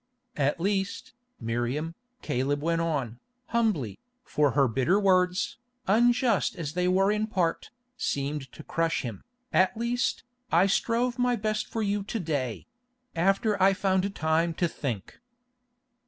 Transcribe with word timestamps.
"At 0.35 0.59
least, 0.59 1.13
Miriam," 1.39 1.93
Caleb 2.23 2.59
went 2.63 2.81
on, 2.81 3.19
humbly, 3.49 3.99
for 4.23 4.53
her 4.57 4.67
bitter 4.67 4.99
words, 4.99 5.59
unjust 5.85 6.55
as 6.55 6.73
they 6.73 6.87
were 6.87 7.11
in 7.11 7.27
part, 7.27 7.69
seemed 7.97 8.51
to 8.53 8.63
crush 8.63 9.03
him, 9.03 9.23
"at 9.53 9.77
least, 9.77 10.23
I 10.51 10.65
strove 10.65 11.19
my 11.19 11.35
best 11.35 11.67
for 11.67 11.83
you 11.83 12.01
to 12.01 12.19
day—after 12.19 13.61
I 13.61 13.73
found 13.73 14.15
time 14.15 14.55
to 14.55 14.67
think." 14.67 15.19